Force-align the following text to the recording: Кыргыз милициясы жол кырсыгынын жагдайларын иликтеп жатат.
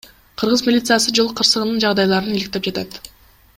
Кыргыз 0.43 0.63
милициясы 0.67 1.13
жол 1.19 1.29
кырсыгынын 1.41 1.79
жагдайларын 1.85 2.35
иликтеп 2.39 2.69
жатат. 2.71 3.01